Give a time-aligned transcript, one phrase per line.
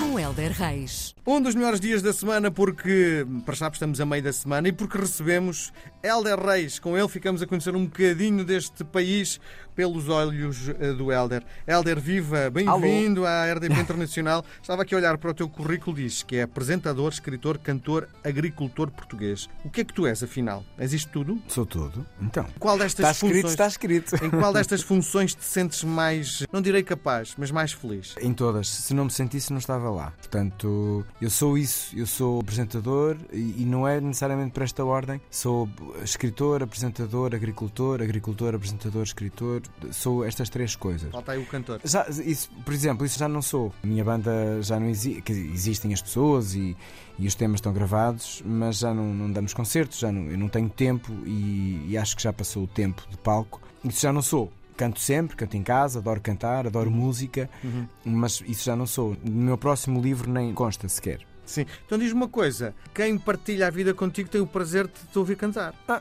[0.00, 1.14] Com Helder Reis.
[1.26, 4.72] Um dos melhores dias da semana porque, para já estamos a meio da semana e
[4.72, 5.72] porque recebemos
[6.02, 6.78] Helder Reis.
[6.78, 9.38] Com ele ficamos a conhecer um bocadinho deste país
[9.76, 11.44] pelos olhos eh, do Helder.
[11.66, 14.44] Helder, viva, bem-vindo à RDP Internacional.
[14.60, 18.90] Estava aqui a olhar para o teu currículo, diz que é apresentador, escritor, cantor, agricultor
[18.90, 19.48] português.
[19.64, 20.64] O que é que tu és, afinal?
[20.76, 21.40] És isto tudo?
[21.48, 22.04] Sou tudo.
[22.20, 22.46] Então.
[22.58, 23.52] Qual destas Está escrito, funções...
[23.52, 24.24] está escrito.
[24.24, 28.14] Em qual destas funções te sentes mais, não direi capaz, mas mais feliz?
[28.20, 28.68] Em todas.
[28.68, 30.12] Se não me sentisse, não estava lá.
[30.18, 31.96] Portanto, eu sou isso.
[31.96, 35.20] Eu sou apresentador e, e não é necessariamente por esta ordem.
[35.30, 35.68] Sou
[36.02, 39.62] escritor, apresentador, agricultor, agricultor, apresentador, escritor.
[39.90, 41.10] Sou estas três coisas.
[41.10, 41.80] Falta aí o cantor.
[41.84, 43.72] Já, isso, por exemplo, isso já não sou.
[43.82, 45.32] A minha banda já não existe.
[45.32, 46.76] Existem as pessoas e,
[47.18, 50.48] e os temas estão gravados, mas já não, não damos concertos, já não, eu não
[50.48, 53.60] tenho tempo e, e acho que já passou o tempo de palco.
[53.84, 54.52] Isso já não sou.
[54.80, 57.86] Canto sempre, canto em casa, adoro cantar, adoro música, Uhum.
[58.02, 59.14] mas isso já não sou.
[59.22, 61.20] No meu próximo livro nem consta sequer.
[61.44, 61.66] Sim.
[61.84, 65.36] Então diz-me uma coisa: quem partilha a vida contigo tem o prazer de te ouvir
[65.36, 65.74] cantar.
[65.86, 66.00] Ah,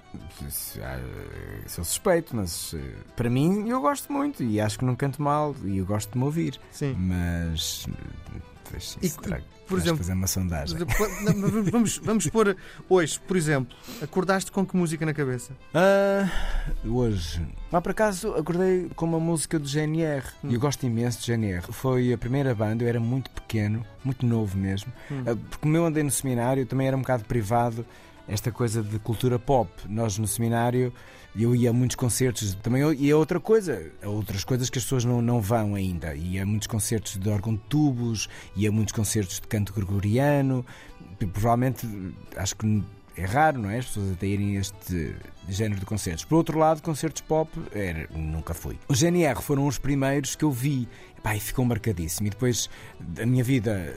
[0.82, 1.00] ah,
[1.68, 5.54] sou suspeito, mas eh, para mim eu gosto muito e acho que não canto mal
[5.66, 6.58] e eu gosto de me ouvir.
[6.72, 6.94] Sim.
[6.98, 7.86] Mas
[8.72, 10.78] deixa E, terá- por exemplo, fazer uma sondagem.
[11.72, 12.58] Vamos, vamos pôr
[12.90, 15.54] hoje, por exemplo, acordaste com que música na cabeça?
[15.74, 16.28] Ah,
[16.86, 17.46] hoje.
[17.72, 20.24] Lá por acaso acordei com uma música do GNR.
[20.44, 21.62] E eu gosto imenso de GNR.
[21.72, 24.92] Foi a primeira banda, eu era muito pequeno, muito novo mesmo.
[25.12, 25.22] Hum.
[25.28, 27.86] Ah, Porque como eu andei no seminário, também era um bocado privado
[28.30, 29.70] esta coisa de cultura pop.
[29.88, 30.94] Nós no seminário.
[31.36, 34.84] Eu ia a muitos concertos, também ia a outra coisa, a outras coisas que as
[34.84, 36.16] pessoas não, não vão ainda.
[36.16, 40.66] Ia a muitos concertos de órgão de tubos, ia a muitos concertos de canto gregoriano.
[41.32, 41.88] Provavelmente,
[42.36, 42.84] acho que
[43.16, 43.78] é raro, não é?
[43.78, 45.16] As pessoas até irem a este
[45.48, 46.26] género de concertos.
[46.26, 48.80] Por outro lado, concertos pop, era, nunca fui.
[48.88, 50.88] Os GNR foram os primeiros que eu vi.
[51.24, 52.28] E ficou marcadíssimo.
[52.28, 52.70] E depois
[53.22, 53.94] a minha vida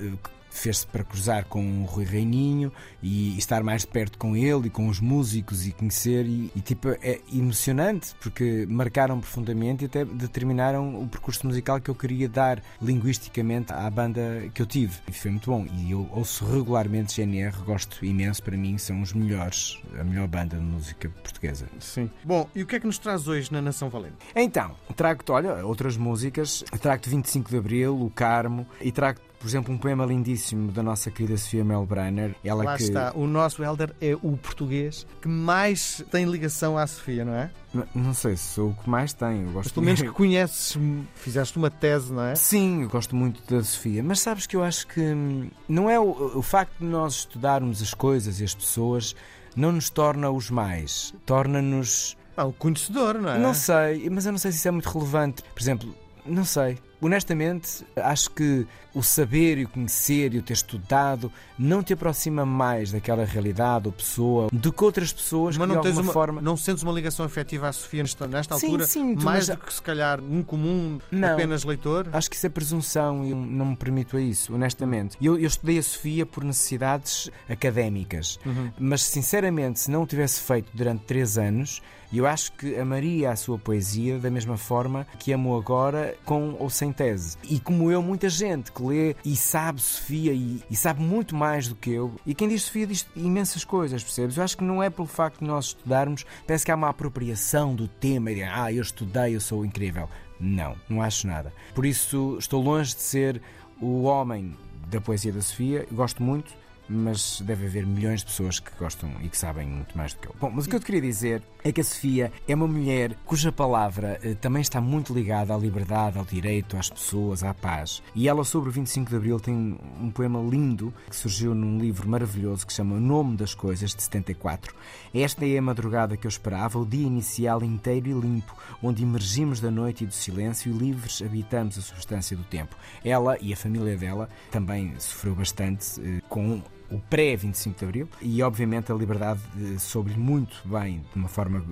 [0.52, 2.70] fez-se para cruzar com o Rui Reininho
[3.02, 6.26] e estar mais de perto com ele e com os músicos e conhecer.
[6.26, 11.90] E, e, tipo, é emocionante porque marcaram profundamente e até determinaram o percurso musical que
[11.90, 14.98] eu queria dar linguisticamente à banda que eu tive.
[15.08, 15.66] E foi muito bom.
[15.72, 18.42] E eu ouço regularmente GNR, gosto imenso.
[18.42, 21.66] Para mim, são os melhores, a melhor banda de música portuguesa.
[21.80, 22.10] Sim.
[22.24, 24.16] Bom, e o que é que nos traz hoje na Nação Valente?
[24.36, 26.64] Então, trago-te, olha, outras músicas.
[26.80, 31.10] Trago-te 25 de Abril, o Carmo, e trago-te, por exemplo, um poema lindíssimo da nossa
[31.10, 32.36] querida Sofia Melbrenner.
[32.44, 32.84] Ela Lá que.
[32.84, 37.50] está, o nosso Helder é o português que mais tem ligação à Sofia, não é?
[37.92, 39.40] Não sei se sou o que mais tenho.
[39.40, 40.78] Eu Mas gosto pelo menos que conheces,
[41.16, 42.36] fizeste uma tese, não é?
[42.36, 45.98] Sim, eu gosto muito da Sofia, mas sabes que eu acho que hum, não é
[45.98, 49.12] o, o facto de nós estudarmos as coisas e as pessoas
[49.56, 53.38] não nos torna os mais, torna-nos Ah, o conhecedor, não é?
[53.40, 55.42] Não sei, mas eu não sei se isso é muito relevante.
[55.52, 55.92] Por exemplo,
[56.24, 56.78] não sei.
[57.02, 62.44] Honestamente, acho que o saber e o conhecer e o ter estudado não te aproxima
[62.46, 66.12] mais daquela realidade ou pessoa do que outras pessoas Mas que não, de alguma uma,
[66.12, 66.40] forma.
[66.42, 68.86] não sentes uma ligação afetiva à Sofia nesta, nesta Sim, altura?
[68.86, 71.32] sinto, mais mas- do que se calhar um comum Não.
[71.32, 72.08] apenas leitor?
[72.12, 75.16] Acho que isso é presunção e não me permito a isso, honestamente.
[75.20, 78.70] Eu, eu estudei a Sofia por necessidades académicas, Uhum.
[78.78, 81.80] mas sinceramente, se não o tivesse feito durante três anos,
[82.12, 86.68] eu acho que amaria a sua poesia da mesma forma que amo agora, com ou
[86.68, 87.36] sem tese.
[87.48, 91.68] E como eu, muita gente que lê e sabe Sofia e, e sabe muito mais
[91.68, 92.14] do que eu.
[92.26, 94.36] E quem diz Sofia diz imensas coisas, percebes?
[94.36, 97.74] Eu acho que não é pelo facto de nós estudarmos, parece que há uma apropriação
[97.74, 100.08] do tema e ah, eu estudei, eu sou incrível.
[100.38, 101.52] Não, não acho nada.
[101.74, 103.40] Por isso, estou longe de ser
[103.80, 104.56] o homem
[104.88, 105.86] da poesia da Sofia.
[105.90, 106.52] Gosto muito,
[106.92, 110.28] mas deve haver milhões de pessoas que gostam e que sabem muito mais do que
[110.28, 110.36] eu.
[110.40, 113.16] Bom, mas o que eu te queria dizer é que a Sofia é uma mulher
[113.24, 118.02] cuja palavra eh, também está muito ligada à liberdade, ao direito, às pessoas, à paz.
[118.14, 122.08] E ela, sobre o 25 de Abril, tem um poema lindo que surgiu num livro
[122.08, 124.74] maravilhoso que se chama O Nome das Coisas, de 74.
[125.14, 129.60] Esta é a madrugada que eu esperava, o dia inicial inteiro e limpo, onde emergimos
[129.60, 132.76] da noite e do silêncio e livres habitamos a substância do tempo.
[133.04, 136.62] Ela e a família dela também sofreu bastante eh, com
[136.92, 141.64] o pré-25 de Abril e, obviamente, a liberdade eh, soube-lhe muito bem, de uma forma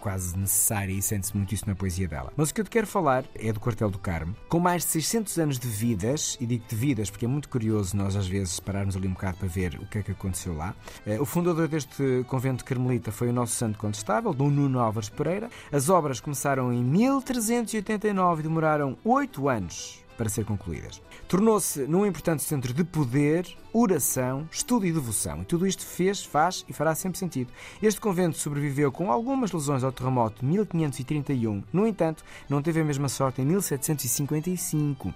[0.00, 2.30] quase necessária e sente-se muito isso na poesia dela.
[2.36, 4.36] Mas o que eu te quero falar é do Quartel do Carmo.
[4.50, 7.96] Com mais de 600 anos de vidas, e digo de vidas porque é muito curioso
[7.96, 10.74] nós às vezes pararmos ali um bocado para ver o que é que aconteceu lá.
[11.06, 15.48] Eh, O fundador deste convento carmelita foi o nosso santo condestável, Dom Nuno Álvares Pereira.
[15.72, 21.00] As obras começaram em 1389 e demoraram 8 anos para ser concluídas.
[21.28, 25.42] Tornou-se num importante centro de poder, oração, estudo e devoção.
[25.42, 27.52] E tudo isto fez, faz e fará sempre sentido.
[27.82, 31.62] Este convento sobreviveu com algumas lesões ao terremoto de 1531.
[31.72, 35.08] No entanto, não teve a mesma sorte em 1755.
[35.08, 35.14] Uh,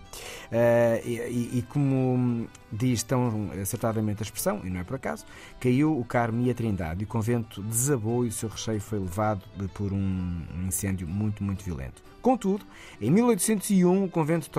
[1.05, 5.25] e, e, como diz tão acertadamente a expressão, e não é por acaso,
[5.61, 7.03] caiu o Carmo e a Trindade.
[7.03, 11.65] E o convento desabou e o seu recheio foi levado por um incêndio muito, muito
[11.65, 12.03] violento.
[12.21, 12.65] Contudo,
[13.01, 14.51] em 1801 o convento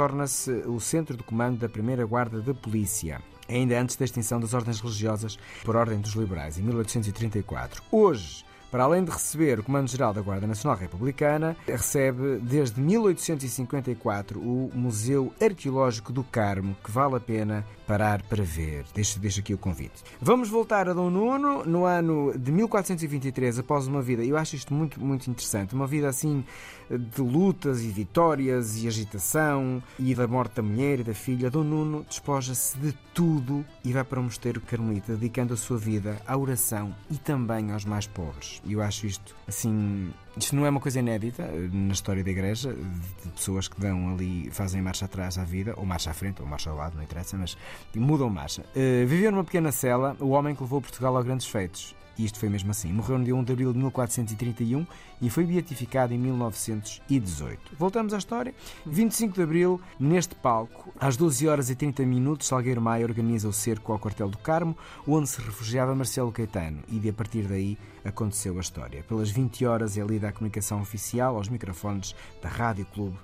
[0.67, 4.79] o centro de comando da primeira guarda da polícia ainda antes da extinção das ordens
[4.79, 7.81] religiosas por ordem dos liberais, em 1834.
[7.91, 14.71] Hoje, para além de receber o Comando-Geral da Guarda Nacional Republicana, recebe desde 1854 o
[14.74, 18.86] Museu Arqueológico do Carmo, que vale a pena parar para ver.
[18.94, 20.04] Deixo, deixo aqui o convite.
[20.21, 24.74] Vamos voltar a Dom Nuno no ano de 1423, após uma vida, eu acho isto
[24.74, 26.44] muito, muito interessante, uma vida assim
[26.89, 31.50] de lutas e vitórias e agitação e da morte da mulher e da filha.
[31.50, 36.22] Dom Nuno despoja-se de tudo e vai para o mosteiro carmelita, dedicando a sua vida
[36.25, 38.58] à oração e também aos mais pobres.
[38.65, 40.11] E eu acho isto assim.
[40.39, 44.13] Isto não é uma coisa inédita eh, na história da Igreja, de pessoas que dão
[44.13, 47.03] ali, fazem marcha atrás à vida, ou marcha à frente, ou marcha ao lado, não
[47.03, 47.57] interessa, mas
[47.94, 48.62] mudam marcha.
[48.62, 51.94] Uh, viveu numa pequena cela o homem que levou Portugal a grandes feitos.
[52.19, 52.91] E isto foi mesmo assim.
[52.91, 54.86] Morreu no dia 1 de abril de 1431
[55.21, 57.77] e foi beatificado em 1918.
[57.80, 58.53] Voltamos à história.
[58.86, 63.53] 25 de abril, neste palco, às 12 horas e 30 minutos, Salgueiro Maia organiza o
[63.53, 64.77] cerco ao quartel do Carmo,
[65.07, 66.83] onde se refugiava Marcelo Caetano.
[66.89, 69.01] E de a partir daí aconteceu a história.
[69.03, 73.17] Pelas 20 horas é lida a comunicação oficial aos microfones da Rádio Clube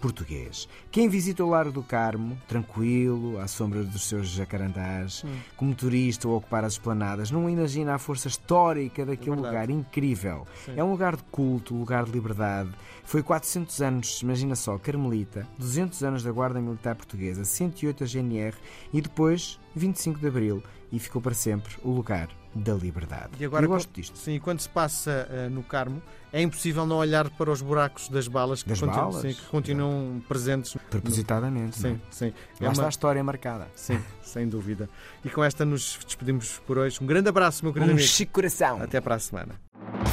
[0.00, 0.66] português.
[0.90, 5.36] Quem visita o Largo do Carmo, tranquilo, à sombra dos seus jacarandás, hum.
[5.56, 10.46] como turista ou ocupar as esplanadas, não imagina a força histórica daquele é lugar incrível.
[10.64, 10.72] Sim.
[10.76, 12.70] É um lugar de culto, um lugar de liberdade.
[13.04, 18.56] Foi 400 anos, imagina só, Carmelita, 200 anos da Guarda Militar Portuguesa, 108 a GNR
[18.92, 20.62] e depois 25 de Abril
[20.92, 23.30] e ficou para sempre o lugar da liberdade.
[23.38, 24.18] E agora, Eu gosto disto.
[24.18, 26.02] Sim, quando se passa uh, no Carmo,
[26.32, 29.22] é impossível não olhar para os buracos das balas que, das continuam, balas?
[29.22, 30.76] Sim, que continuam presentes.
[30.90, 31.80] Propositadamente.
[31.80, 31.90] No...
[31.90, 32.26] Sim, sim.
[32.26, 32.72] É Lá uma...
[32.72, 33.68] está a história marcada.
[33.74, 34.88] Sim, sem dúvida.
[35.24, 36.98] E com esta nos despedimos por hoje.
[37.00, 38.06] Um grande abraço, meu querido um amigo.
[38.06, 38.82] Um chique coração.
[38.82, 39.54] Até para a semana.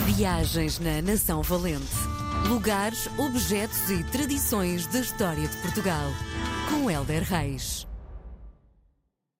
[0.05, 1.85] Viagens na Nação Valente.
[2.47, 6.11] Lugares, objetos e tradições da história de Portugal.
[6.69, 7.87] Com Helder Reis.